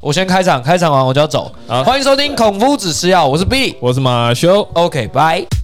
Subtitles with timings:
[0.00, 1.52] 我先开场，开场完我就要走。
[1.68, 3.76] 好欢迎收听《孔夫子吃药》，我是 B。
[3.80, 4.66] 我是马修。
[4.72, 5.59] OK，拜。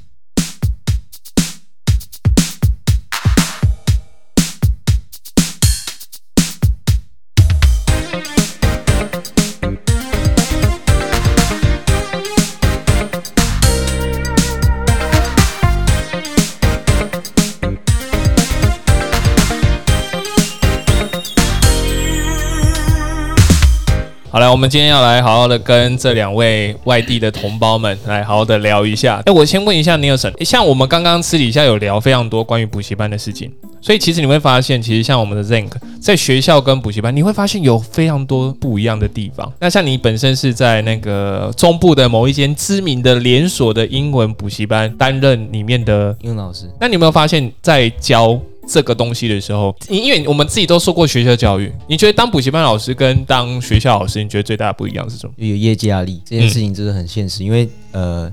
[24.36, 29.22] 好了，我们今天要来好好的跟这两位外地的同胞们来好好的聊一下。
[29.24, 33.50] 哎，我先问一下尼尔森，诶像我们刚刚私底下有聊非常多关于补习班的事情，
[33.80, 35.70] 所以其实你会发现，其实像我们的 Zenk
[36.02, 39.50] 在学校跟补习班，你会发现有非常多不一样的地方。
[39.58, 55.32] 那像你本身是在那个中部的某一间知名的连锁的英文补习班担任里面的英文老师，那你有没有发现，在教这个东西的时候，你因为我们自己都受过学校教育，你觉得当补习班老师跟当学校老师，你觉得最大的不一样是什么？
[55.36, 58.30] 有业绩压力这件事情真的很现实，因为呃，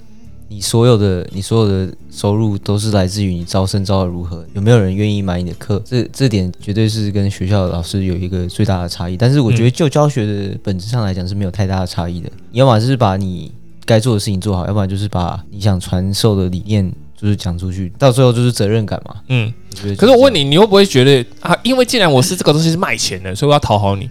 [0.48, 9.15] 你所有的你所有的收入都是来自于你招生招的如何，有没有人愿意买你的课，这这点绝对是跟学校的老师有一个最大的差异。
[9.15, 13.51] 但是我觉得就教学的本质上来讲是没有太大的差异的，你要么就是把你
[13.85, 16.91] 该做的事情做好，要不然就是把你想传授的理念
[17.24, 19.16] 就是讲出去，到最后就是责任感嘛。
[19.29, 19.54] 嗯，
[19.98, 21.57] 可是我问你，你，你会不会觉得啊？
[21.63, 24.10] 因为既然我是这个东西是卖钱的，所以我要讨好你。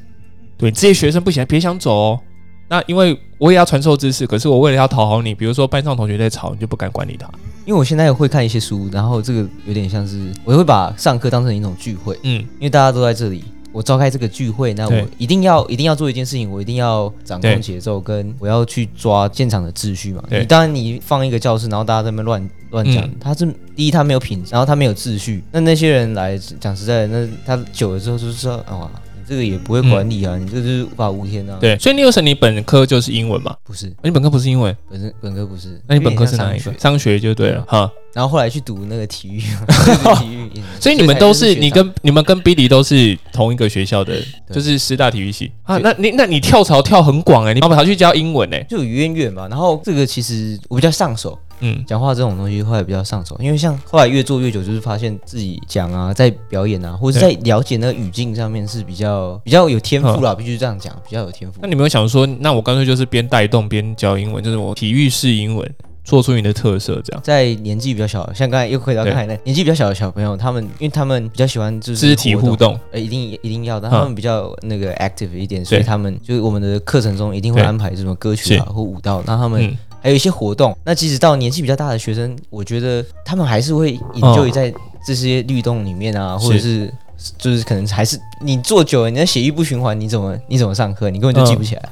[0.57, 2.21] 对这些学生不行，别想走哦。
[2.69, 7.29] 那因为我也要传授知识，可是我为了要讨好你，比如说班上同学在吵，你就不敢管理他。
[7.67, 12.19] 因为我现在也会看一些书，然后这个有点像是我会把上课当成一种聚会。
[12.23, 20.23] 嗯因为大家都在这里，我召开这个聚会，那我一定要一定要做一件事情，我一定要掌控节奏，跟我要去抓现场的秩序嘛。
[20.31, 28.91] 你当然你放一个教室，然后大家在那边乱乱讲嗯，他是第一他没有品质，然后他没有秩序，那那些人来讲实在的，那他久了之后就是说，啊，
[29.23, 33.55] 你这个也不会管理啊，你这就是无法无天啊。，嗯对，所以你有什你本科就是英文嘛？
[33.62, 36.75] 不是你本科不是英文，本身本科不是，那你本科是哪一个？
[36.79, 37.91] 商学就对了，哈。
[38.12, 39.41] 然后后来去读那个体育，
[40.20, 44.20] 体育，所以你们都是你跟你们跟 Billy 都是同一个学校的，
[44.52, 45.79] 就是师大体育系啊。
[45.79, 49.48] 对那你那你跳槽跳很广哎、你跑去教英文哎、就有渊源嘛。
[49.48, 51.83] 然后这个其实我比较上手，嗯。
[51.84, 61.58] 讲话这种东西后来比较上手，因为像后来越做越久，就是发现自己讲啊，在表演啊，或者是在了解那个语境上面是比较比较有天赋啦，必须这样讲，比较有天赋。
[61.61, 61.73] 那。
[61.73, 65.74] 你没有想说，那我干脆就是边带动边教英文，就是我体育式英文，
[66.05, 67.23] 做出你的特色这样。
[67.24, 69.11] 在年纪比较小，像刚才又回到对。
[69.11, 73.90] 刚才那年纪比较小的小朋友，他们因为他们比较喜欢就是肢体互动，呃，一定一定要的，嗯。
[73.90, 80.77] 他们比较那个 active 一点，所以他们就是我们的课程中一定会安排什么歌曲啊或舞蹈，让他们嗯，还有一些活动。
[80.85, 84.73] 那即使到年纪比较大的学生，我觉得他们还是会 enjoy 在
[85.07, 86.92] 这些律动里面啊，或者是
[87.39, 91.83] 就是可能还是你坐久了，你的血液不循环，你怎么你怎么上课，你根本就记不起来，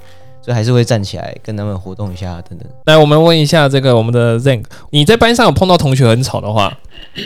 [0.43, 2.69] 所以还是会站起来跟他们活动一下等等。
[2.87, 6.77] 来，我们问一下这个我们的 Zenk，你在班上有碰到同学很吵的话，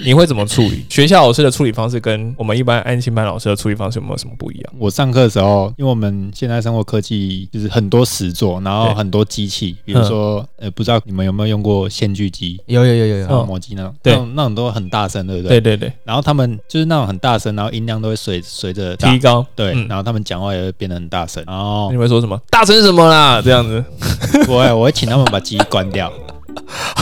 [0.03, 0.84] 你会怎么处理？
[0.89, 4.72] 学校老师的处理方式跟我们一般安心班老师的处理方式有没有什么不一样？
[4.78, 15.77] 我上课的时候，因为我们现在生活科技就是很多实作，然后很多机器，比如说，呃，不知道你们有没有用过线锯机、有有有有有，磨机那种，对那种那种都很大声，对不对对？
[15.77, 19.44] 对对，然后他们就是那种很大声，然后音量都会随随着提高。
[19.55, 22.41] 对，嗯然后他们讲话也会变得很大声，然后你会说什么？
[22.50, 23.41] 大声什么啦？
[23.43, 23.84] 这样子，
[24.49, 26.11] 我会我会请他们把机关掉，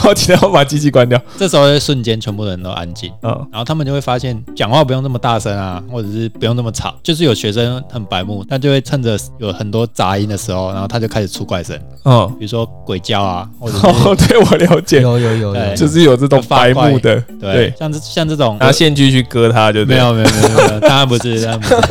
[0.03, 1.17] 好，奇的要把机器关掉。
[1.37, 3.09] 这时候会瞬间全部人都安静。
[3.21, 6.93] 嗯，然后他们就会发现，讲话不用那么大声啊，或者是不用那么吵。
[7.01, 20.03] 就是有学生很白目，他就会趁着有很多杂音的时候，然后他就开始出怪声，哦，比如说鬼叫啊，或者 哦，对我了解，有有有有对，就是有这种白目的，对，对，像这像这种拿线锯去割他，就对没。
[20.03, 21.75] 有没有没有没有，当然不是，当然不是，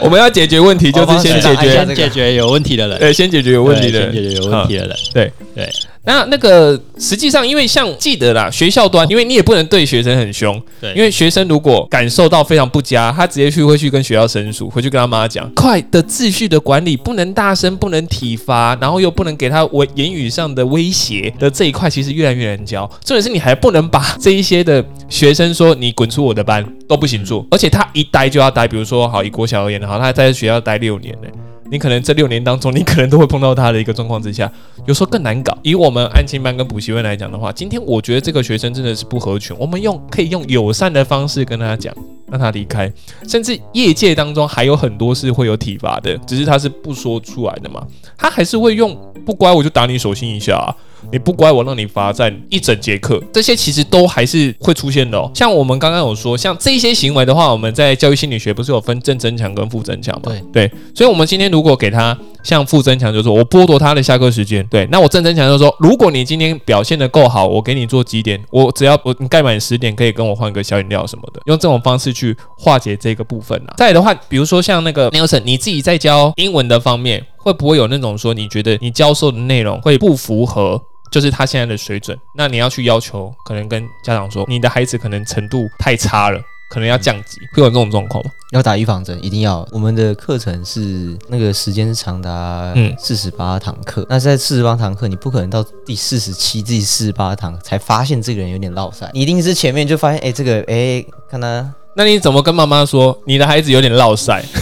[0.00, 4.12] 我们要解决问题，就是先解决先解决有问题的人，对，先解决有问题的人。
[4.12, 5.68] 解决有问题的人，对对。
[6.06, 22.88] 那那个实际上，因为像记得啦，学校端，因为你也不能对学生很凶，对因为学生如果感受到非常不佳，他直接去会去跟学校申诉，回去跟他妈讲，快的秩序的管理，不能大声，不能体罚，然后又不能给他威言语上的威胁的这一块，其实越来越难教。
[23.04, 31.28] 重点是你还不能把这一些的学生说你滚出我的班都不行做，而且他一待就要待，比如说好以国小而言，好，他在学校待六年呢。
[31.70, 34.50] 你可能这六年当中，你可能都会碰到他的一个状况之下，
[34.86, 35.56] 有时候更难搞。
[35.62, 41.94] 以我们安亲班跟补习班来讲的话，今天我觉得这个学生真的是不合群，我们用可以用友善的方式跟他讲，
[42.30, 42.92] 让他离开。
[43.28, 47.86] 甚至业界当中还有很多是会有体罚的，只是他是不说出来的嘛，
[48.16, 50.74] 他还是会用不乖我就打你手心一下、啊。
[51.12, 55.30] 你不乖，我让你罚站一整节课，这些其实都还是会出现的哦。
[55.32, 60.22] 像我们刚刚有说，像这些行为的话，我们在教育心理学不是有分正增强跟负增强嘛？
[60.24, 73.74] 对对，所以我们今天如果给他像负增强，就是说我剥夺他的下课时间，对，那我正增强就是说，如果你今天表现的够好，我给你做几点，我只要我你盖满十点，可以跟我换个小饮料什么的，用这种方式去化解这个部分啊。
[73.76, 80.80] 再的话，比如说像那个 Nelson，你自己在教英文的方面，会不会有那种说你觉得你教授的内容会不符合？
[81.12, 88.30] 就是他现在的水准，那你要去要求，可能跟家长说，你的孩子可能程度太差了，可能要降级，会有这种状况吗？
[88.50, 89.66] 要打预防针，一定要。
[89.70, 104.42] 我们的课程是那个时间是长达嗯四十八堂课，那在四十八堂课，你不可能到第四十七、第四十八堂才发现这个人有点落塞，你一定是前面就发现，哎、这个哎、看他那你怎么跟妈妈说你的孩子有点落塞？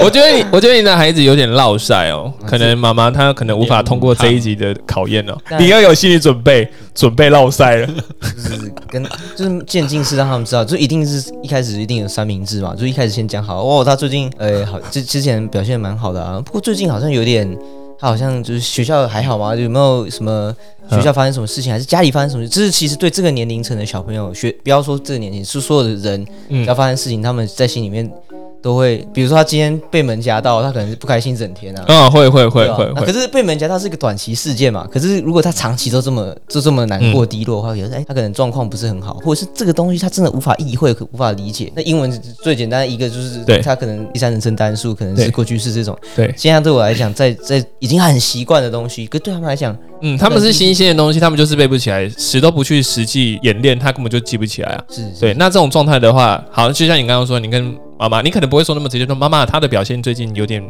[0.00, 7.86] 我觉得你，我觉得你的孩子有点落塞哦，可能妈妈她可能无法通过这一集的考验哦，你要有心理准备，准备落塞了。
[7.86, 9.04] 就是跟
[9.36, 17.48] 就是渐进式让他们知道，就一定是一开始一定有三明治嘛，就一开始先讲好，哦，他最近呃好之之前表现蛮好的啊，不过最近好像有点，
[17.98, 19.54] 他好像就是学校还好吗？
[19.56, 20.54] 有没有什么
[20.88, 22.48] 学校发生什么事情，还是家里发生什么事？
[22.48, 26.26] 这是其实对这个年龄层的小朋友学，不要说这个年龄，是所有的人，
[26.64, 28.08] 要发生事情，他们在心里面
[28.60, 31.84] 都会，比如说他今天被门夹到，他可能是不开心整天啊。
[31.86, 34.86] 嗯，会会会会可是被门夹到是一个短期事件嘛？
[34.90, 41.72] 可是如果他长期都这么就这么难过低落的话，有时候哎，他可能状况不是很好，或者是这个东西他真的无法意会、无法理解。
[41.76, 42.10] 那英文
[42.42, 45.96] 最简单的一个就是，对他可能第三人称单数，可能是过去式这种。
[46.16, 54.84] 对，现在对我来讲，在在已经很习惯的东西，可对他们来讲，嗯，他们是新鲜的东西，他们就是背不起来，死都不去实际演练，他根本就记不起来啊。
[54.90, 60.62] 是对，那这种状态的话，好，就像你刚刚说，你跟妈妈，你可能不会说那么直接说，妈妈，她的表现最近有点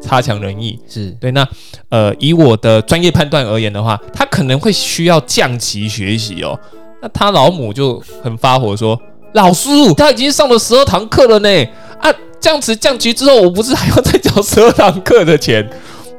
[0.00, 0.78] 差强人意。
[0.88, 1.46] 是对，那
[1.88, 6.58] 呃，以我的专业判断而言的话，他可能会需要降级学习哦。
[7.02, 9.00] 那他老母就很发火说
[9.34, 11.48] ：“老师，他已经上了十二堂课了呢，
[12.00, 15.68] 啊，这样子降级之后，我不是还要再交十二堂课的钱？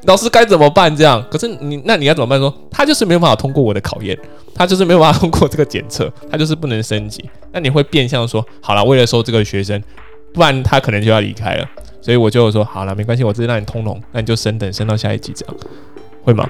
[0.03, 0.95] 老师该怎么办？
[0.95, 2.53] 这样，可是你那你要怎么办说？
[2.69, 4.17] 他就是没有办法通过我的考验，
[4.53, 7.23] 他就是没有办法通过这个检测，他就是不能升级。
[7.51, 9.81] 那你会变相说，好了，为了收这个学生，
[10.33, 11.65] 不然他可能就要离开了。
[12.01, 15.55] 所以我就说，好了，没关系，我直接让你通融，那你就升等，升到下一级这样，
[16.23, 16.47] 会吗？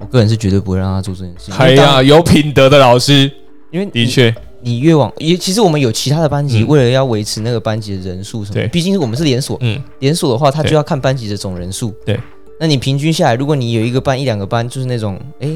[0.00, 1.54] 我个人是绝对不会让他做这件事情。
[1.54, 3.30] 哎呀，有品德的老师，
[3.70, 11.94] 因为的确，你越往也，其实我们有其他的班级，嗯为了要维持那个班级的人数什么对，毕竟我们是连锁，嗯，连锁的话，他就要看班级的总人数。
[12.04, 12.18] 对，
[12.58, 15.48] 那你平均下来，如果你有一个班一两个班，就是那种哎，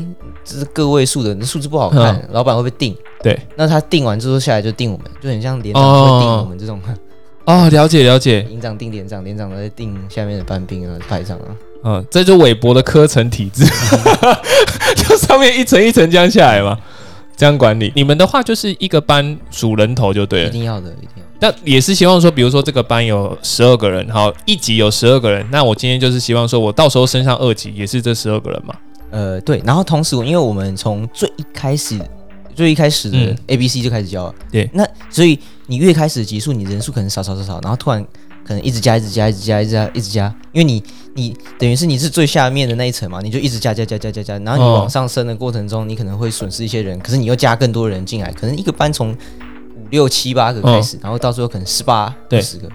[0.44, 2.96] 这是个位数的，那数字不好看，老板会不会定？
[3.20, 6.80] 对，那他定完之后下来就定我们，就很像连长哦会定我们这种，
[7.44, 11.46] 哦，了解了解，营长定连长，连长在定下面的班兵啊、排长啊。
[11.82, 13.64] 嗯，这就韦伯的科层体制，
[14.94, 16.78] 就上面一层一层这样下来嘛，
[17.36, 17.90] 这样管理。
[17.96, 21.22] 你们的话就是一个班数人头就对了，一定要的，一定要。
[21.40, 28.74] 那也是希望说，比如说这个班有十二个人，好，一级有十二个人，那我今天就是希望说我到时候升上二级也是这十二个人嘛。
[29.10, 31.98] 呃，对，然后同时，因为我们从最一开始，
[32.54, 35.38] 最一开始的嗯 A、B、C 就开始教了，对那所以
[35.70, 38.04] 你越开始的级数，你人数可能少少少少，然后突然
[38.44, 40.82] 可能一直加，一直加，一直加，一直加，一直加，因为你
[41.14, 52.68] 你等于是你是最下面的那一层嘛，你就一直加加加加加加，然后你哦往上升的过程中，你可能会损失一些人，可是你又加更多人进来，可能一个班从五六七八个开始，然后到最后可能十八二十个，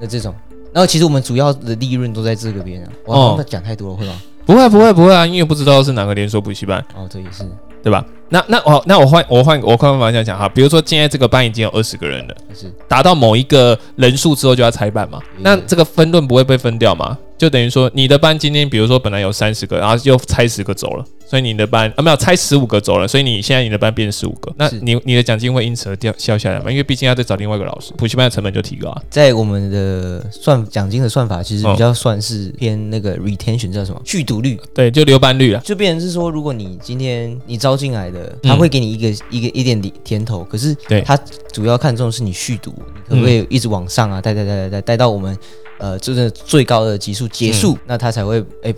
[0.00, 0.32] 那这种。
[0.72, 4.14] 然后其实我们主要的利润都在这个边啊，我讲太多了会吗？
[4.46, 7.44] 不会不会不会啊，因为不知道是哪个连锁补习班，哦，这也是
[7.82, 8.06] 对吧？
[8.30, 12.36] 那那我那我换我换我换个方向讲哈，比如说现在这个班已经有二十个人了。
[12.48, 12.72] 也是。
[12.88, 17.18] 达到某一个人数之后就要拆班嘛，嗯那这个分论不会被分掉吗？
[17.36, 26.70] 就等于说你的班今天比如说本来有三十个，然后又拆十个走了，所以你的班啊没有拆十五个走了，所以你现在你的班变十五个，那你你的奖金会因此而掉消下来吗？
[26.70, 29.02] 因为毕竟要再找另外一个老师，补习班的成本就提高啊。
[29.08, 35.62] 在我们的算奖金的算法，其实哦比较算是偏那个 retention 叫什么续读率，对，就留班率啊。
[35.64, 41.16] 就变成是说，如果你今天你招进来的，嗯他会给你一个、一个一点点甜头，可是对他
[41.52, 42.72] 主要看重的是你续读，
[43.08, 45.36] 你可不可以一直往上啊，带带带带带带到我们
[45.78, 48.74] 呃真的最高的级数结束，那他才会哎、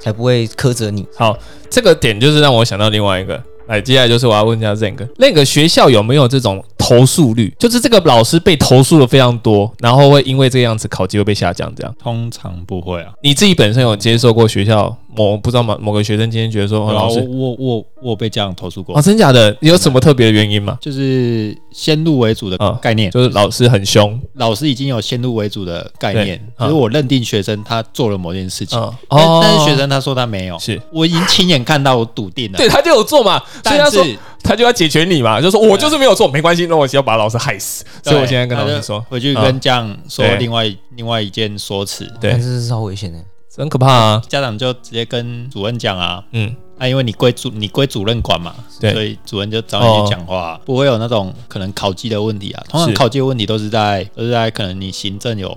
[0.00, 1.06] 才不会苛责你。
[1.14, 1.38] 好，
[1.70, 3.42] 这个点就是让我想到另外一个。
[3.66, 11.72] 来，接下来就是我要问一下 Zen 哥，那个学校有没有这种投诉率，就是这个老师被投诉的非常多，然后会因为这个样子考级会被下降。
[11.74, 13.12] 这样，通常不会啊。
[13.22, 18.96] 你自己本身有接受过学校某不知道某某个学生今天觉得说，哦、老师我我我有被家长投诉过。
[18.98, 20.76] 哦，，真假的，有什么特别的原因吗？
[20.80, 30.80] 就是先入为主的嗯概念，就是老师很凶，老师已经有先入为主的概念，对就是我认定学生他做了某件事情，嗯，但但是学生他说他没有，是。
[30.92, 32.58] 我已经亲眼看到，我笃定了。
[32.58, 37.84] 对他就有做嘛，所以他说但是他就要解决你嘛，就说我就是没有做，没关系，那我只要把老师害死。
[38.02, 42.30] 所以我现在跟老师说，回去跟家长说另外另外一件说辞，对。
[42.32, 43.18] 但，这是超危险的。
[43.56, 48.92] 很可怕啊，家长就直接跟主任讲啊，嗯，啊，因为你归主你归主任管嘛，对。
[48.92, 52.60] 所以主任就找你去讲话，不会有那种可能考绩的问题啊。
[52.68, 55.56] 通常考绩的问题都是在都是在可能你行政有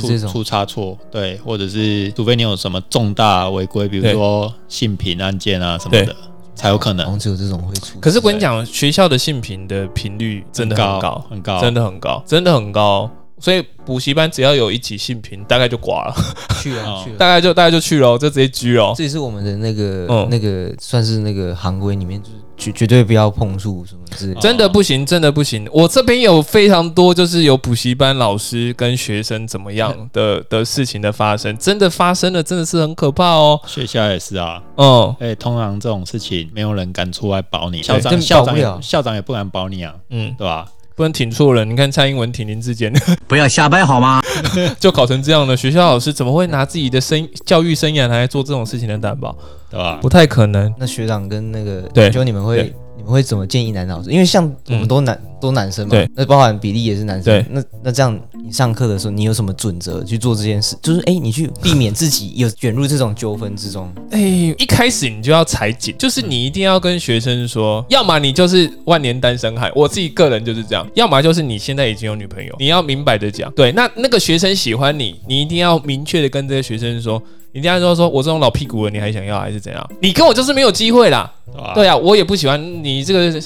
[0.00, 6.16] 出出差错，对，或者是除非你有什么重大违规，比如说性平案件啊什么的，
[6.56, 8.00] 才有可好像能只有这种会出。
[8.00, 13.08] 可是我跟你讲，学校的性平的频率真的很高，很高，真的很高，真的很高。
[13.38, 16.14] 所以补习班只要有一起性平，大概就挂了，
[16.62, 18.94] 去啊哦去了，大概就大概就去了，就直接狙了。
[18.96, 24.40] 这也是我们的那个嗯那个算是那个行规里面，就是绝绝对不要碰触什么之类的。
[24.40, 25.68] 真的不行，真的不行。
[25.72, 33.60] 我这边有非常多，就是有补习班老师跟学生怎么样的 的事情的发生，真的发生了，真的是很可怕哦。
[33.66, 34.62] 学校也是啊。
[34.76, 40.66] 嗯哎、通常这种事情没有人敢出来保你，校长校长校长也不敢保你啊，嗯，对吧？
[40.96, 41.64] 不能挺错了。
[41.64, 42.92] 你看蔡英文挺林志坚，
[43.28, 44.20] 不要瞎掰好吗？
[44.80, 45.56] 就考成这样了。
[45.56, 49.36] 学校老师怎么会拿自己的生教育生涯来做这种事情的担保？
[49.70, 49.98] 对吧？
[50.02, 50.74] 不太可能。
[50.78, 52.74] 那学长跟那个对就你们会
[53.06, 54.10] 们会怎么建议男老师？
[54.10, 57.46] 因为像我们都男都男生嘛对，那包含比例也是男对生。
[57.52, 60.76] 那那这样你上课的时候，你有什么准则去做这件事？
[60.82, 63.90] 就是哎，你去避免自己有卷入这种纠纷之中。
[64.10, 64.20] 哎、
[64.58, 73.50] 一开始你就要裁剪，就是你一定要跟学生说，要么你就是万年单身汉，我自己个人就是这样；要么就是你现在已经有女朋友，你要明白的讲。
[73.52, 77.22] 对，那那个学生喜欢你，你一定要明确的跟这个学生说，
[77.52, 79.90] 你一定要说说我这种老屁股了，你还想要还是怎样？
[80.00, 81.32] 你跟我就是没有机会啦。
[81.74, 83.40] 对啊，我也不喜欢你这个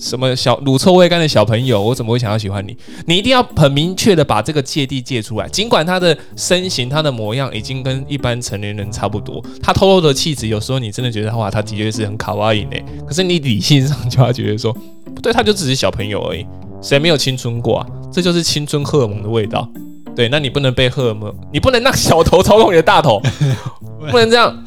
[0.00, 2.76] 什么小乳臭未干的小朋友，我怎么会想要喜欢你？
[3.06, 5.48] 你一定要很明确的把这个芥蒂戒出来。
[5.48, 12.76] 尽管他的身形、他的模样已经跟一般成年人差不多，他透露的气质，有时候你真的觉得哇，他的确是很卡哇伊呢。
[13.06, 14.72] 可是你理性上就要觉得说，
[15.14, 16.46] 不对，他就只是小朋友而已，
[16.82, 17.86] 谁没有青春过啊？
[18.12, 19.68] 这就是青春荷尔蒙的味道。
[20.14, 23.20] 对，那你不能被荷尔蒙，你不能让小头操控你的大头，
[24.10, 24.64] 不能这样，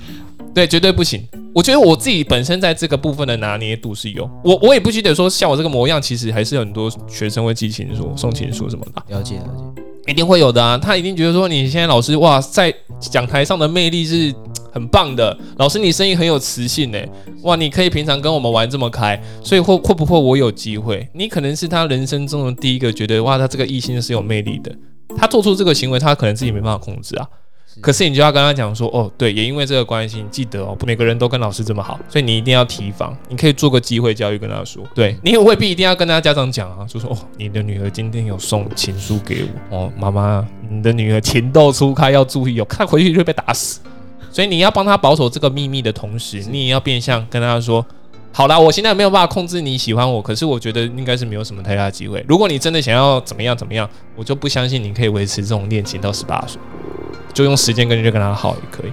[0.54, 1.28] 对，绝对不行。
[1.54, 10.78] 我觉得我自己本身在这个部分的拿捏度是有，我我也不记得说像我这个模样，其实还是有很多学生会寄情书、送情书什么的，了解了解，一定会有的啊。
[10.78, 14.34] 他一定觉得说你现在老师哇，在讲台上的魅力是
[14.72, 17.10] 很棒的，老师你声音很有磁性诶，
[17.42, 21.10] 哇，你可以平常跟我们玩这么开，所以会会不会我有机会？
[21.14, 24.72] 你可能是他人生中的第一个觉得哇，他这个异性是有魅力的，
[25.18, 27.28] 他做出这个行为，他可能自己没办法控制啊。
[27.82, 33.16] 可是你就要跟他讲说，哦，对，也因为这个关系，你记得哦，不每个人都跟老师这么好，所以你一定要提防。
[33.30, 43.80] 你可以做个机会教育跟他说，对你也未必一定要跟他家长讲啊，就说哦，你的女儿今天有送情书给我，哦，妈妈，你的女儿情窦初开，要注意哦，看回去就会被打死。
[44.32, 47.86] 所以你要帮他保守这个秘密的同时，你也要变相跟他说，
[48.32, 52.24] 好啦，我现在没有办法控制你喜欢我，可是我觉得应该是没有什么太大机会。
[52.28, 56.60] 如果你真的想要怎么样怎么样，我就不相信你可以维持这种恋情到十八岁。
[57.40, 58.92] 就用时间跟就跟他好也可以。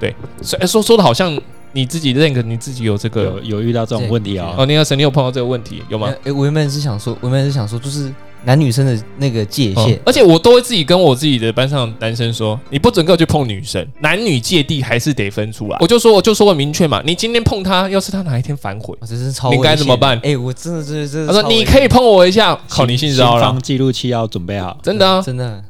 [0.00, 1.38] 对，所以说说的好像
[1.70, 6.12] 你自己认可你自己有这个有有遇到这种问题啊、哦，那个神，你有碰到这个问题有吗？
[6.24, 8.12] 哎，我原本是想说，我原本是想说，就是
[8.44, 9.94] 男女生的那个界限。
[9.94, 15.78] 哦，而且我都会自己跟我自己的班上男生说，你不准给我去碰女生，男女界地还是得分出来。
[15.80, 20.18] 我就说，我就说我明确嘛，你今天碰他，要是他哪一天反悔，哇这是超你该怎么办？
[20.24, 24.76] 哎，我真的真的真的，他说你可以碰我一下，靠你性骚扰记录器要准备好。
[24.82, 25.62] 真的啊，真的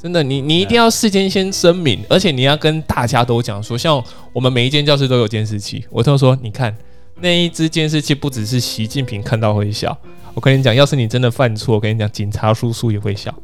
[0.00, 4.02] 真的，你你一定要事先先声明，而且你要跟大家都讲说，像
[4.32, 6.76] 我们每一间教室都有监视器，我都说，你看
[7.20, 9.98] 那一只监视器不只是习近平看到会笑，
[10.34, 13.34] 我跟你讲，要是你真的犯错，我跟你讲，警察叔叔也会笑。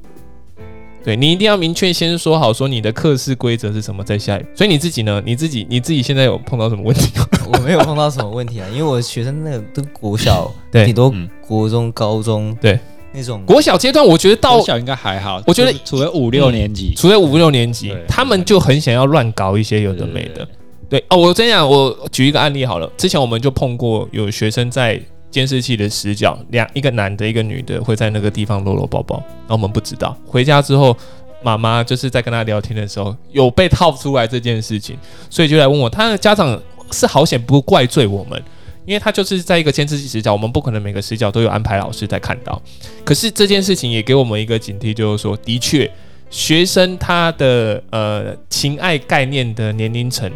[1.04, 4.48] 对你一定要明确先说好，说你的课室规则是什么，再下一步。
[4.54, 5.20] 所以你自己呢？
[5.26, 7.26] 你自己你自己现在有碰到什么问题吗？
[7.52, 12.78] 我没有碰到什么问题啊，因为我学生那个都国小，对顶多嗯国中、高中，对
[13.14, 20.46] 那种国小阶段，我觉得到国小应该还好，我觉得除除了五六年级，除了五六年级，他们就很想要乱搞一些有的没的。
[20.90, 22.90] 对，哦，我这样，我举一个案例好了。
[22.96, 30.16] 之前我们就碰过有学生在监视器的死角，两一个男的，一个女的会在那个地方搂搂抱抱，然后我们不知道。
[30.26, 30.96] 回家之后，
[31.42, 34.96] 妈妈就是在跟他聊天的时候，有被套出来这件事情，
[35.30, 38.42] 所以就来问我，他的家长是好险不怪罪我们。
[38.86, 42.60] 因为他就是在一个监视器死角，我们不可能每个死角都有安排老师在看到。
[43.04, 45.90] 可是这件事情也给我们一个警惕，就是说，的确，
[46.30, 50.30] 学生他的呃情爱概念的年龄层。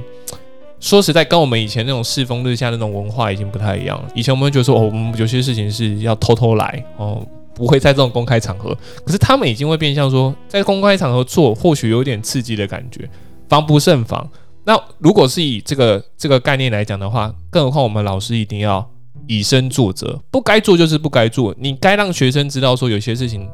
[0.81, 4.09] 说实在，跟我们以前那种世风日下那种文化已经不太一样了。
[4.15, 7.21] 以前我们会觉得说，哦，我们有些事情是要偷偷来，哦，
[7.53, 8.73] 不会在这种公开场合。
[9.05, 13.11] 可是他们已经会变相说，在公开场合做，或许有点刺激的感觉，
[13.49, 14.31] 防不胜防。
[14.69, 18.87] 那如果是以这个这个概念来讲的话，更何况我们老师一定要
[19.27, 21.55] 以身作则，不该做就是不该做。
[21.59, 23.49] 你该让学生知道说，有些事情。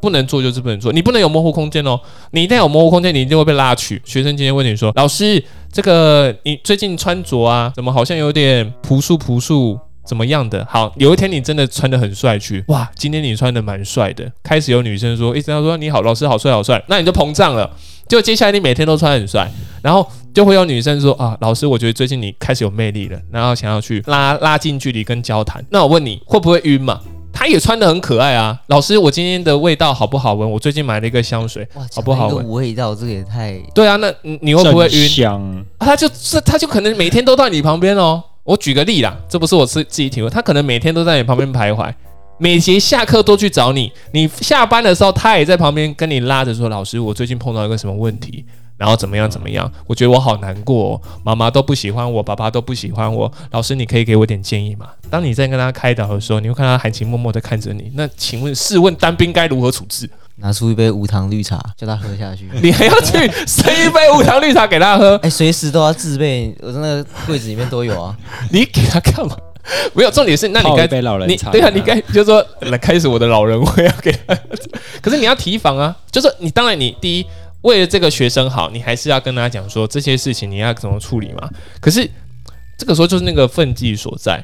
[0.00, 1.98] 不能做就是不能做，你不能有模糊空间哦。
[2.30, 4.00] 你一旦有模糊空间，你一定会被拉去。
[4.04, 14.30] 学生今天问你说：“老师，这个你最近穿着啊，怎么好像有点朴素朴素，怎么样的？”好，有一天你真的穿的很帅去，哇，今天你穿的蛮帅的。
[14.44, 17.68] 开始有女生说，一直要说你好，老师好帅好帅，那你就膨胀了。
[18.06, 19.50] 就接下来你每天都穿很帅，
[19.82, 20.08] 然后
[20.38, 25.60] 就会有女生说啊，老师，我觉得最近你开始有魅力了，然后想要去拉拉近距离跟交谈。
[25.68, 27.00] 那我问你会不会晕嘛？
[27.32, 30.48] 他也穿的很可爱啊，老师，我今天的味道好不好闻？
[30.48, 32.48] 我最近买了一个香水，好不好闻？
[32.52, 33.60] 味道这个也太……
[33.74, 35.08] 对啊，那你会不会晕？
[35.08, 38.22] 香，他就是他就可能每天都在你旁边哦。
[38.44, 41.92] 我举个例啦，这不是我自自己体会，他可能每天都在你旁边徘徊，
[42.38, 48.46] 每节下课都去找你，你下班的时候他也在旁边跟你拉着说：“老师，我最近碰到一个什么问题。”
[48.78, 49.70] 然后怎么样怎么样？
[49.86, 53.30] 我觉得我好难过，妈妈都不喜欢我，爸爸都不喜欢我。
[53.50, 54.86] 老师，你可以给我点建议吗？
[55.10, 57.90] 当你在跟他开导的时候，你会看他含情脉脉的看着你。
[57.94, 60.08] 那请问，试问单兵该如何处置？
[60.36, 62.48] 拿出一杯无糖绿茶，叫他喝下去。
[62.62, 63.12] 你还要去
[63.44, 65.16] 生一杯无糖绿茶给他喝？
[65.24, 68.16] 哎，随时都要自备，我在那个柜子里面都有啊。
[68.52, 69.36] 你给他干嘛？
[69.92, 71.50] 没有，重点是，那你该杯老人茶。
[71.50, 74.38] 对啊，你该就说来开始我的老人会要给他。
[75.02, 77.26] 可是你要提防啊，就是你当然你第一。
[77.62, 81.48] 为了这个学生好，你还是要跟他讲说这些事情你要怎么处理嘛？
[81.80, 82.08] 可是
[82.78, 84.42] 这个时候就是那个分际所在。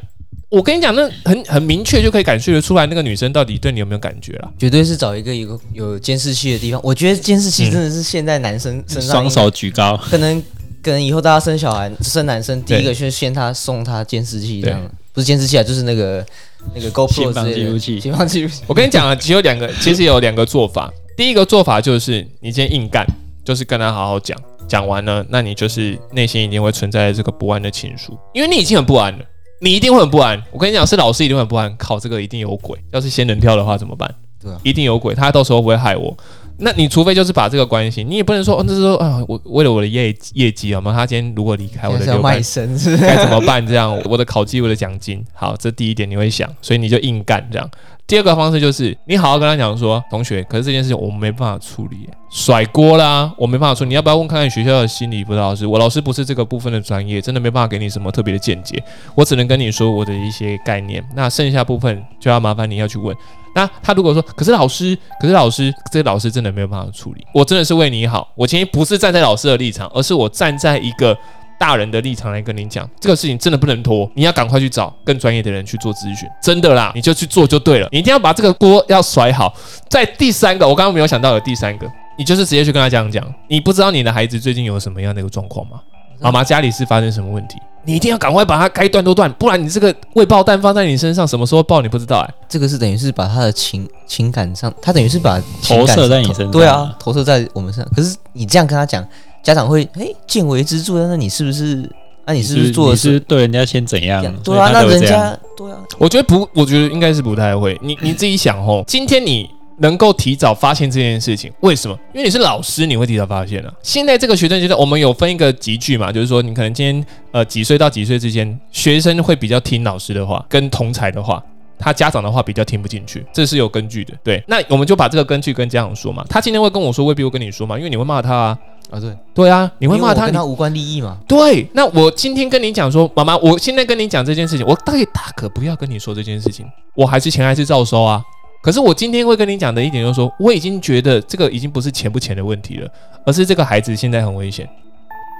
[0.51, 4.53] 我跟你讲，那很很明确就可以感受得出来，那个女生到底对你有没有感觉了？
[4.59, 6.81] 绝对是找一个有有监视器的地方。
[6.85, 10.41] 我觉得监视器真的是现在男生身上双手举高，可能
[10.83, 14.81] 可能以后大家生小孩生男生，第一个就先他送他监视器这样，
[15.13, 16.25] 不是监视器啊，就是那个
[16.73, 17.99] 那个 GoPro 记录器。
[17.99, 18.63] 情况记录器。
[18.69, 20.93] 我跟你讲啊，只有两个，其实有两个做法。
[21.17, 23.07] 第一个做法就是你先硬干，
[23.45, 29.25] 就是跟他好好讲，讲完了，那你就是内心一定会存在这个不安的情绪，因为你已经很不安了，
[29.61, 30.43] 你一定会很不安。
[30.51, 32.79] 我跟你讲，是老师一定会很不安，靠，这个一定有鬼。
[32.93, 34.13] 要是仙人跳的话怎么办？
[34.43, 36.17] 对，一定有鬼，他到时候不会害我。
[36.57, 42.69] 那你除非就是把这个关系，你也不能说，哦，那是说啊，我为了我的业业绩啊嘛，他今天如果离开我的六卖身，
[43.01, 43.67] 该怎么办？
[43.67, 47.69] 这样我的考绩，我的奖金，好，这第一点你会想，所以你就硬干这样。
[48.07, 53.89] 第二个方式就是你好好跟他讲说，同学，可是这件事情我们没办法处理，甩锅啦，我没办法处理。
[53.89, 55.67] 你要不要问看看学校的心理辅导老师？
[55.67, 58.83] 我老师不是这个部分的专业，真的没办法给你什么特别的见解。
[59.15, 63.17] 我只能跟你说我的一些概念，那剩下部分就要麻烦你要去问。
[63.55, 67.27] 那他如果说，可是老师，可是老师，这个老师真的没有办法处理。
[67.33, 71.17] 我真的是为你好，我今天不是站在老师的立场，而是我站在一个。
[71.59, 79.55] 大人的立场来跟你讲，这个事情真的不能拖，你要赶快去找更专业的人去做咨询，真的啦，你就去做就对了，你一定要把这个锅要甩好。
[79.89, 81.87] 在第三个，我刚刚没有想到有第三个，
[82.19, 85.81] 你就是直接去跟他这样讲，你不知道你的孩子最近有什么样的一个状况吗？
[86.21, 87.57] 妈妈家里是发生什么问题？
[87.87, 92.35] 你一定要赶快把它该断都断，不然你这个未爆弹放在你身上，什么时候爆你不知道哎。
[92.49, 97.93] 这个是等于是把他的情情感上，他等于是把投射在你身上，对啊，投射在我们身上。
[97.95, 99.07] 可是你这样跟他讲。
[99.45, 101.89] 家长会哎见微知著，那你是不是？
[102.27, 104.25] 那你是不是做的是对人家先怎样？
[104.43, 105.79] 对啊，那人家对啊。
[105.99, 107.79] 我觉得不，我觉得应该是不太会。
[107.83, 111.95] 你你自己想哦，今天你能够提早发现这件事情，为什么？
[112.15, 113.71] 因为你是老师，你会提早发现啊。
[113.83, 121.43] 现在这个学生阶段，我们有分一个集聚嘛，就是说你可能今天呃几岁到几岁之间，学生会比较听老师的话，跟同才的话，
[121.85, 124.15] 他家长的话比较听不进去，这是有根据的。
[124.25, 126.25] 对，那我们就把这个根据跟家长说嘛。
[126.31, 128.59] 他今天会跟我说，未必会跟你说嘛，因为你会骂他啊。
[128.91, 131.19] 啊，对对啊，你会骂他，跟他无关利益嘛？
[131.29, 138.23] 对，那我今天跟你讲说，妈妈，我现在跟你讲这件事情，我大概大可不要跟你说这件事情，我还是钱还是照收啊。
[138.63, 142.89] 可是我今天会跟你讲的一点就是说，我已经觉得这个已经不是钱不钱的问题了，
[143.27, 144.67] 而是这个孩子现在很危险，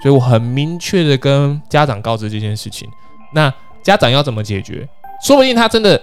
[0.03, 2.89] 所以我很明确的跟家长告知这件事情。
[3.35, 3.53] 那
[3.83, 4.89] 家长要怎么解决？
[5.23, 6.01] 说不定他真的。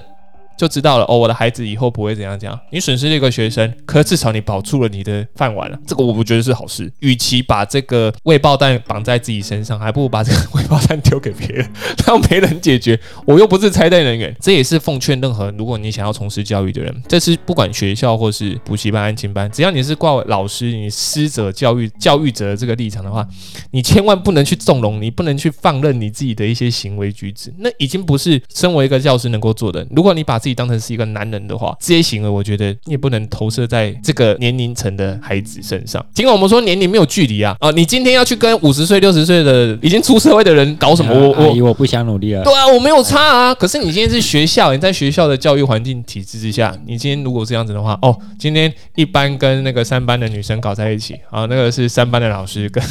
[0.61, 2.59] 就知道了哦，我的孩子以后不会怎样怎样。
[2.69, 6.93] 你损失了一个学生，可至少你保住了你的饭碗了，这个我不觉得是好事。
[6.99, 11.67] 与其把这个未爆弹绑在自己身上，还不如把这个未爆弹丢给别人，
[12.05, 12.99] 让别人解决。
[13.25, 23.27] 我又不是拆弹人员，这也是奉劝任何如果你想要从事教育的人，这是不管学校或是补习班、安亲班，只要你是挂老师、你师者、教育教育者的这个立场的话，
[23.71, 29.83] 你千万不能去纵容，你不能去放任你自己的一些行为举止，那已经不是身为一个教师能够做的。
[29.89, 36.03] 如果你把自己当成是一个男人的话，这些行为我觉得你也不能投射在这个年龄层的孩子身上。
[36.13, 41.13] 尽管我们说年龄没有距离啊，啊，你今天要去跟五十岁、六十岁的已经出社会的人搞什么？
[41.13, 42.43] 我我，我不想努力了。
[42.43, 43.53] 对啊，我没有差啊。
[43.53, 52.83] 可是你今天是学校，你在学校的教育环境体制之下，你今天如果这样子的话，哦，今天一班跟那个三班的女生搞在一起，啊，那个是三班的老师跟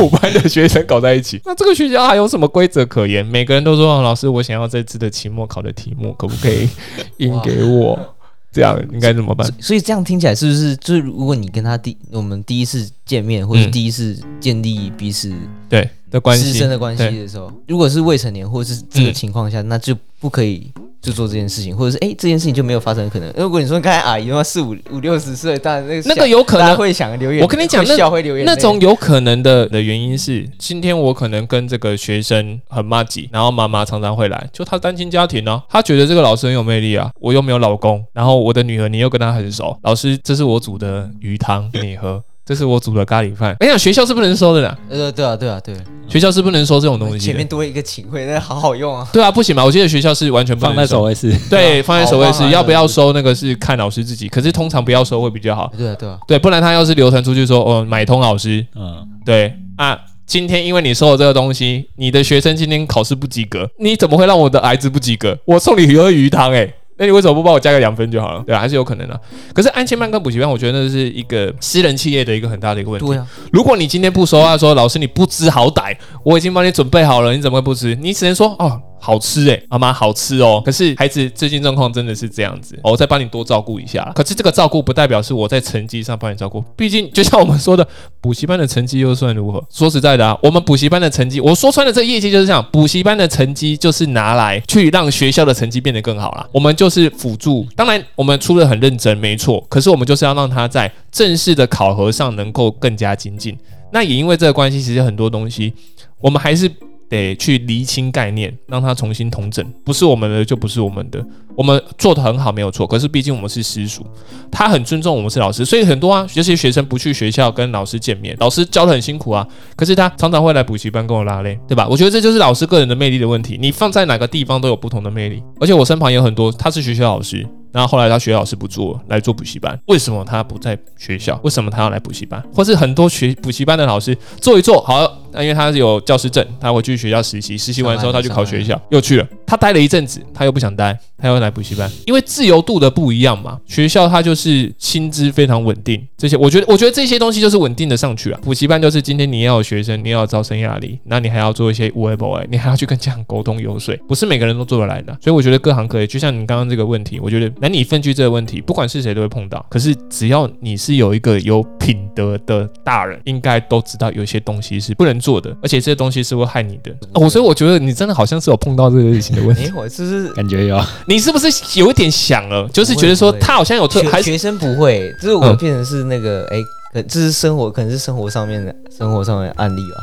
[0.00, 3.24] 五班的学生搞在一起， 那这个学校还有什么规则可言？
[3.24, 6.68] 每个人都说，哦老师，我想要这次的期末考的题目，可不可以
[7.18, 8.14] 印给我？
[8.52, 9.46] 这样应该怎么办？
[9.60, 15.30] 所以这样听起来是不是就是如果你跟他第我们第一次见面，或者是嗯第一次建立彼此
[15.68, 20.72] 对的关系，师生的关系的时候，如果是未成年或是这个嗯情况下，那就不可以
[21.06, 23.32] 就做这件事情，或者是哎、这件事情就没有发生的可能。
[23.36, 27.96] 如果你说刚才阿姨的话四五五六十岁，当然那个那个有可能会想留言，我跟你讲那
[28.44, 42.20] 那种有可能的的原因是，今天我可能跟这个学生很骂吉，然后妈妈常常会来，就他单亲家庭呢、他觉得这个老师很有魅力啊，我又没有老公，然后我的女儿你又跟他很熟，老师这是我煮的鱼汤给你喝。
[42.46, 43.50] 这是我煮的咖喱饭。
[43.50, 47.44] 我跟你讲，学校是不能收的啦，呃对啊对啊对啊，学校是不能收这种东西的前面。
[47.44, 49.04] 多一个请会，那好好用啊。
[49.12, 49.64] 对啊，不行吧？
[49.64, 51.02] 我记得学校是完全不能收放在首。
[51.02, 55.72] 位是对，放在首位是要不要收那个是看老师自己，可是通常不要收会比较好。
[55.76, 65.36] 对啊对啊，对，不然他要是流传出去说哦买通老师，嗯，对啊，今天因为你收了这个东西，你的学生今天考试不及格，你怎么会让我的儿子不及格？
[65.44, 68.42] 我送你喝鱼汤诶、那你为什么不帮我加个两分就好了？
[68.46, 69.20] 对啊，还是有可能的、
[69.52, 73.06] 可是安亲班跟补习班，我觉得那是一个私人企业的一个很大的一个问题。
[73.06, 77.94] 对啊，如果你今天不说话，说老师你不知好歹，我已经帮你准备好了，你怎么会不知？
[77.96, 78.80] 你只能说哦。
[78.98, 80.62] 好吃诶，妈妈好吃哦。
[80.64, 84.10] 可是孩子最近状况真的是这样子，哦我再帮你多照顾一下。
[84.14, 87.86] 可是这个照顾不代表是我在成绩上帮你照顾，毕竟就像我们说的，
[88.20, 89.62] 补习班的成绩又算如何？
[89.70, 96.48] 说实在的啊，我们补习班的成绩，我说穿了这个业绩就是这样，补习班的成绩就是拿来去让学校的成绩变得更好啦。
[96.52, 99.64] 我们就是辅助，当然我们出的很认真，没错。
[99.68, 103.56] 可是我们就是要让他在正式的考核上能够更加精进。
[103.92, 105.72] 那也因为这个关系，其实很多东西
[106.20, 106.70] 我们还是
[107.08, 109.64] 得去厘清概念，让它重新统整。
[109.84, 111.24] 不是我们的就不是我们的，
[111.56, 112.86] 我们做的很好没有错。
[112.86, 114.02] 可是毕竟我们是私塾，
[114.50, 119.46] 他很尊重我们是老师，所以很多啊，这些学生不去学校跟老师见面，老师教的很辛苦啊。
[119.74, 121.86] 可是他常常会来补习班跟我拉嘞，对吧？
[121.88, 123.58] 我觉得这就是老师个人的魅力的问题。
[123.60, 127.46] 你放在哪个地方都有不同的魅力，而且我身旁有很多他是学校老师。
[127.76, 129.78] 然后后来他学校老师不做，来做补习班。
[129.84, 131.38] 为什么他不在学校？
[131.44, 132.42] 为什么他要来补习班？
[132.54, 139.28] 或是很多学补习班的老师做一做好，那因为他是有教师证，他回去学校实习，实习完之后他去考学校，又去了。
[139.46, 143.60] 他待了一阵子，他又不想待，他又来补习班，因为自由度的不一样嘛。
[143.66, 148.40] 学校他就是薪资非常稳定，这些我觉得，我觉得这些东西就是稳定的上去啊。
[148.42, 155.14] 补习班就是今天你要有学生，你要有招生压力，那你还要做一些无为不为，你还要去跟家长沟通游说，不是每个人都做得来的。
[155.20, 159.66] 所以我觉得各行各业，就像你刚刚这个问题，我觉得男女分居这个问题，不管是谁都会碰到。
[159.68, 166.94] 可是只要你是有一个有品德的大人，应该都知道有些东西是不能做的，而且这些东西是会害你的。
[167.14, 169.64] 哦，所以我觉得你真的好像是有碰到这个 类型的问题。
[169.64, 172.68] 哎，我就是感觉有你是不是有一点想了？
[172.68, 179.96] 就是觉得说他好像有特学学生不会，就是我嗯变成是那个哎，可这是生活，可能是生活上面的生活上面的案例吧。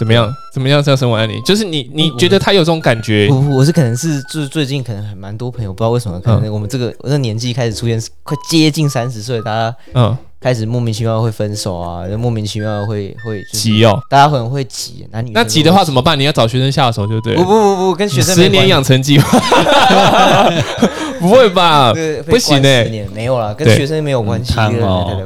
[0.00, 0.34] 怎么样？
[0.50, 1.38] 怎么样叫生活案例？
[1.42, 3.28] 就是你你觉得他有这种感觉？
[3.28, 14.00] 不不，我是可能是就是最近可能很蛮多朋友，不知道为什么，可能我们这个我这个年纪开始出现快接近三十岁，大家嗯，开始莫名其妙会分手啊，莫名其妙会会急哦。
[14.08, 16.00] 大家可能会急，男女那急的话怎么？
[16.00, 16.18] 办？
[16.18, 17.42] 你要找学生下手，就对了。
[17.42, 19.38] 不不不不，跟学生十年养成计划，
[21.20, 21.92] 不会吧？
[22.26, 24.80] 不行呢十年没有了，跟学生没有关系，跟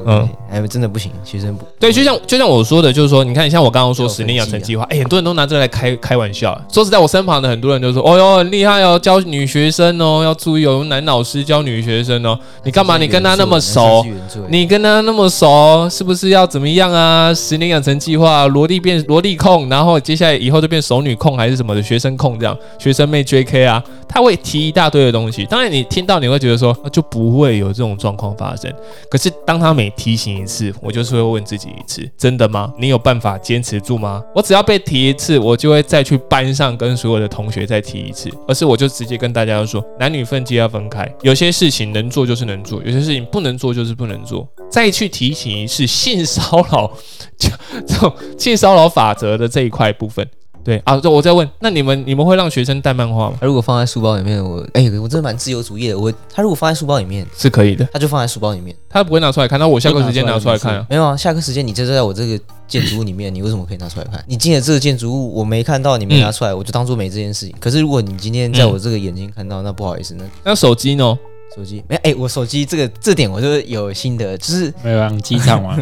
[0.04, 6.60] 嗯哎，真的不行，学生不对，就像就像我说的，就是说，你看，像我刚刚说十年养成计划，哎，很多人都拿这个来开开玩笑。
[6.72, 12.98] 说实在，我身旁的很多人都说，哦哟，很厉害哦，教女学生哦，要注意哦，有男老师教女学生哦，你干嘛？
[12.98, 14.04] 你跟他那么熟？
[14.48, 17.32] 你跟他那么熟，是不是要怎么样啊？
[17.34, 25.44] 十年养成计划，萝莉变萝莉控，然后接下来以后就变熟女控还是什么的学生控这样，学生妹 JK 啊，他会提一大堆的东西。
[25.46, 28.72] 当然你听到你会觉得说啊就不会有这种状况发生，
[29.10, 32.72] 可是当他每提醒一次，我就是会问自己一次，真的吗？
[32.78, 34.22] 你有办法坚持住吗？
[34.34, 44.48] 我只要被提一次，我就会再去班上跟所有的同学再提一次，而是我就直接跟大家说，男女分界要分开，有些事情能做就是能做，有些事情不能做就是不能做。
[44.70, 46.90] 再去提醒是性骚扰，
[47.36, 47.50] 就
[47.86, 50.26] 这种性骚扰法则的这一块部分。
[50.64, 53.36] 对啊，就我再问，那你们你们会让学生带漫画吗？
[53.38, 55.98] 他如果放在书包里面，我哎、我真的蛮自由主义的。
[55.98, 58.74] 我他如果放在书包里面，是可以的，他就放在书包里面。
[58.88, 60.86] 他不会拿出来看，那我下课时间拿出来看啊。
[60.88, 64.24] 没有啊，下课时间你就在我这个建筑物里面，你为什么可以拿出来看？
[64.26, 67.54] 你进了这个建筑物，我没看到，你没拿出来，我就当做没这件事情。
[67.60, 71.18] 可是如果你今天在我这个眼睛看到，那不好意思，那那手机呢？
[71.54, 75.76] 手机没哎、我手机这个这点我就有心得，就是没有养鸡场吗？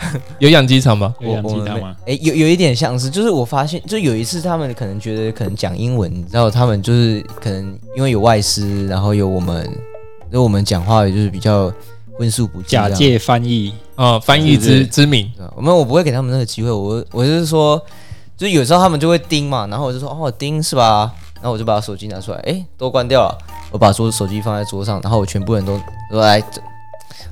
[0.38, 1.14] 有养鸡场吗？
[1.20, 1.94] 有养鸡场吗？
[2.06, 9.68] 哎、有有一点像是，就是我发现，就有一次他们可能觉得可能讲英文，然后他们就是可能因为有外师，然后有我们，
[10.32, 11.70] 就我们讲话也就是比较
[12.16, 17.78] 荤素不假借翻译，啊、翻译之之名，我们我不会给他们那个机会，我我就是说，
[18.38, 21.12] 就是有时候他们就会盯嘛，然后我就说哦盯是吧？
[21.40, 23.38] 然后我就把手机拿出来，哎，都关掉了，
[23.72, 26.60] 我把桌手机放在桌上，然后我全部人都都来，这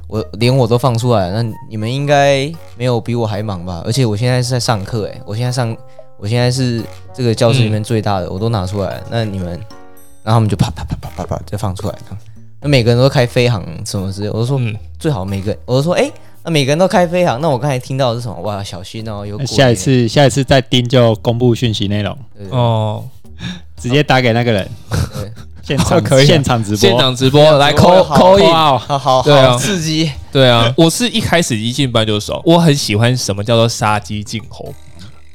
[0.06, 3.82] 我连我都放出来了，那你们应该没有比我还忙吧？
[3.84, 5.76] 而且我现在是在上课，哎，我现在上，
[6.18, 9.48] 我现在是这个教室里面最大的，我都拿出来，那你们，
[10.22, 11.94] 然后他们就啪啪啪啪啪啪再放出来，
[12.60, 16.10] 那每个人都开飞航什么之类，我就说嗯，最好每个，我就说哎。
[16.44, 18.40] 那每个人都开飞航，那我刚才听到的是什么？
[18.40, 22.16] 哇，小心哦，有鬼下一次下一次再盯就公布讯息内容，
[22.50, 23.04] 哦，
[23.80, 24.68] 直接打给那个人。
[24.90, 26.26] 对，现场可以啊。
[26.26, 29.52] 现场直播，现场直播来扣扣一，哇，好好对啊。
[29.52, 34.74] 好刺激，对啊，我是一开始一进班就熟，我很喜欢什么叫做杀鸡儆猴。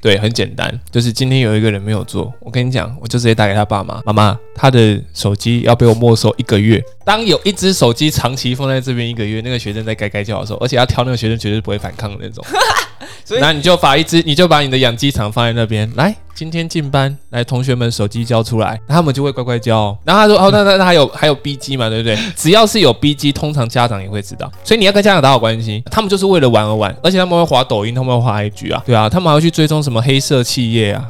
[0.01, 6.83] 对，很简单，就是今天有一个人没有做，我跟你讲，我就直接打给他爸妈，妈妈，他的手机要被我没收一个月。
[7.05, 12.43] 当有一只手机长期放在这边一个月，那个学生在该该叫的时候，而且要挑那个学生绝对不会反抗的那种，
[13.25, 19.97] 所以那你就把一只，你就把你的养鸡场放在那边，来，今天进班，来，同学们手机交出来，他们就会乖乖交哦。
[20.05, 22.17] 然后他说，哦，那那那还有还有 B 机嘛，对不对？
[22.35, 25.83] 只要是有 B 机，通常家长也会知道，所以你要跟家长打好关系。
[25.91, 31.05] 他们就是为了玩而玩，而且他们会滑抖音，他们会滑 IG 啊，对啊，他们还会去追踪什么黑色企业啊，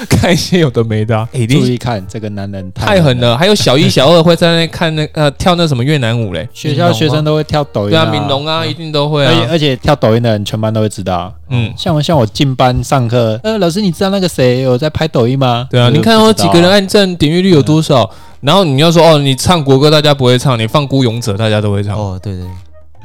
[0.08, 1.28] 看一些有的没的、啊。
[1.34, 3.36] 哎、你注意看这个男人太狠了！
[3.36, 9.48] 还有小一、小二会在那看那 呃跳那什么越南舞嘞，学校学生都会跳抖音对啊，敏龙啊，一定都会而且啊。
[9.50, 11.32] 而且跳抖音的人全班都会知道。
[11.50, 15.66] 嗯，像我像我进班上课，呃，老师你知道那个谁有在拍抖音吗？
[15.70, 18.08] 对啊，你看哦，几个人按赞，点阅率有多少？
[18.40, 22.44] 然后你要说哦，你唱国歌大家不会唱，你放孤勇者大家都会唱，哦，对对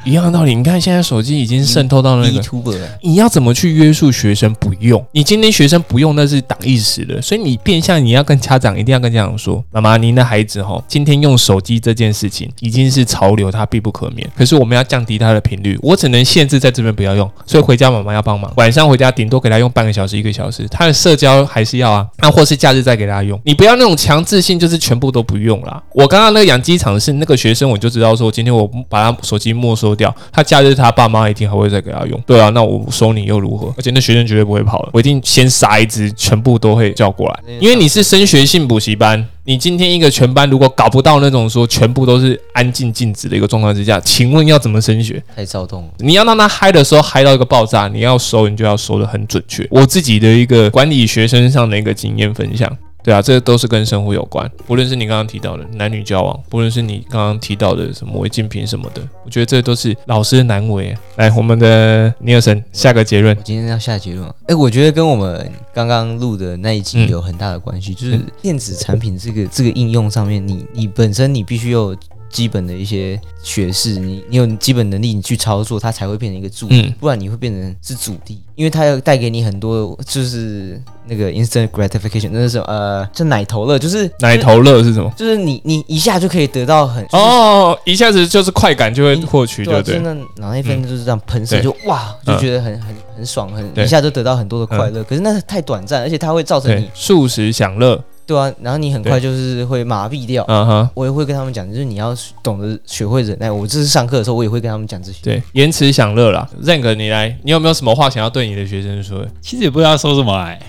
[0.05, 0.53] 一样的道理。
[0.53, 5.03] 你看现在手机已经渗透到那个，，YouTuber，你要怎么去约束学生不用？
[5.11, 14.29] 你今天学生不用，那是挡意识的，所以你变相你要跟家长一定要跟家长说，妈妈，您的孩子哈，今天用手机这件事情已经是潮流，它必不可免。
[14.35, 25.81] 可是我们要降低它的频率，我只能限制在这边不要用，所以回家妈妈要帮忙，晚上回家顶多给他用半个小时一个小时，他的社交还是要啊，那或是假日再给他用，你不要那种强制性，就是全部都不用啦。
[25.93, 32.19] 我刚刚那个养鸡场是那个学生，我就知道说，今天我把他手机没收掉，他假日他爸妈一定还会再给他用。
[32.25, 33.73] 对啊，那我收你又如何？
[33.77, 39.27] 而且那学生绝对不会跑了，我一定先杀一只，全部都会叫过来，因为你是升学性补习班。
[39.45, 45.21] 你今天一个全班如果搞不到那种说全部都是安静静止的一个状况之下，请问要怎么升学？
[45.35, 45.89] 太躁动了。
[45.97, 49.67] 你要让他嗨的时候嗨到一个爆炸，你要收你就要收的很准确。
[49.69, 52.71] 我自己的一个管理学生上的一个经验分享，
[53.03, 54.49] 对啊，这都是跟生活有关。
[54.65, 60.95] 不论是你刚刚提到的男女交往，不论是你刚刚提到的什么违禁品什么的，我觉得这都是老师的难为。
[61.17, 63.41] 来，我们的尼尔森下个结论我。
[63.43, 71.95] 今天要下结论啊，哎，我觉得跟我们刚刚录的那一集嗯有很大的关系，就是电子产品这个这个应用上面，你你本身你必须有
[72.33, 85.13] 基本的一些学识，你你有基本能力，你去操作，它才会变成一个助力，嗯不然你会变成是主力，因为它要带给你很多就是那个 instant gratification，那是什么呃，就奶头乐，就是奶头乐是什么？
[85.15, 89.93] 就是你你一下就可以得到很就是哦，一下子就是快感就会获取，对不对？
[89.93, 95.03] 就是那脑内啡就是这样喷射，对就哇，就嗯觉得很很很爽，很一下就得到很多的快乐。
[95.03, 100.45] 可是那太短暂，而且它会造成你，素食享乐，对啊，然后你很快就是会麻痹掉。
[100.47, 103.51] 嗯哼，我也会跟他们讲，就是你要懂得学会忍耐。
[103.51, 105.19] 我这次上课的时候，我也会跟他们讲这些。
[105.23, 106.47] 对，延迟享乐啦。
[106.63, 109.25] Zank，你来，你有没有什么话想要对你的学生说？
[109.41, 110.59] 其实也不知道说什么哎，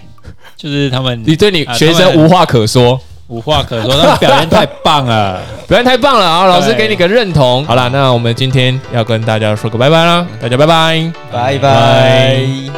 [0.56, 5.40] 就是他们你对你啊学生无话可说，无话可说，他们表现太棒了。
[5.66, 6.44] 表现太棒了啊！
[6.46, 7.64] 老师对给你个认同。
[7.64, 11.12] 好了，那我们今天要跟大家说个拜拜啦，大家拜拜。
[11.32, 12.74] 拜拜拜。